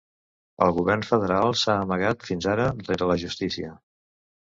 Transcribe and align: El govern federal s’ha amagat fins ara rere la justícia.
El 0.65 0.73
govern 0.77 1.03
federal 1.09 1.53
s’ha 1.65 1.77
amagat 1.83 2.29
fins 2.33 2.51
ara 2.57 2.69
rere 2.83 3.15
la 3.15 3.23
justícia. 3.29 3.79